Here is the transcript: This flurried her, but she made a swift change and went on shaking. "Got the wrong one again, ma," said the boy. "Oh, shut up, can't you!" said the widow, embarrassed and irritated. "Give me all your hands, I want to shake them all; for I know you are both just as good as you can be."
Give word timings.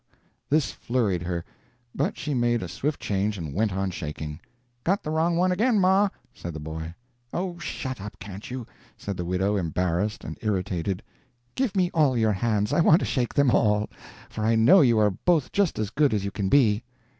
This 0.49 0.71
flurried 0.71 1.21
her, 1.21 1.45
but 1.93 2.17
she 2.17 2.33
made 2.33 2.63
a 2.63 2.67
swift 2.67 2.99
change 2.99 3.37
and 3.37 3.53
went 3.53 3.71
on 3.71 3.91
shaking. 3.91 4.39
"Got 4.83 5.03
the 5.03 5.11
wrong 5.11 5.35
one 5.35 5.51
again, 5.51 5.79
ma," 5.79 6.09
said 6.33 6.55
the 6.55 6.59
boy. 6.59 6.95
"Oh, 7.31 7.59
shut 7.59 8.01
up, 8.01 8.17
can't 8.17 8.49
you!" 8.49 8.65
said 8.97 9.15
the 9.15 9.25
widow, 9.25 9.57
embarrassed 9.57 10.23
and 10.23 10.39
irritated. 10.41 11.03
"Give 11.53 11.75
me 11.75 11.91
all 11.93 12.17
your 12.17 12.33
hands, 12.33 12.73
I 12.73 12.81
want 12.81 13.01
to 13.01 13.05
shake 13.05 13.35
them 13.35 13.51
all; 13.51 13.89
for 14.27 14.43
I 14.43 14.55
know 14.55 14.81
you 14.81 14.97
are 14.97 15.11
both 15.11 15.51
just 15.51 15.77
as 15.77 15.91
good 15.91 16.15
as 16.15 16.25
you 16.25 16.31
can 16.31 16.49
be." 16.49 16.83